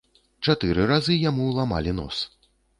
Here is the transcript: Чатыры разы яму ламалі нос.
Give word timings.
Чатыры 0.47 0.87
разы 0.93 1.19
яму 1.29 1.53
ламалі 1.61 1.97
нос. 2.01 2.27